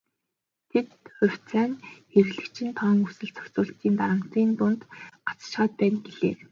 Тэд 0.69 0.87
"хувьцаа 1.15 1.65
нь 1.69 1.81
хэрэглэгчдийн 2.11 2.71
тоон 2.79 2.97
өсөлт 3.07 3.33
ба 3.37 3.41
зохицуулалтын 3.53 3.93
дарамтын 3.99 4.49
дунд 4.59 4.81
гацчихаад 5.27 5.71
байна" 5.79 5.99
гэлээ. 6.05 6.33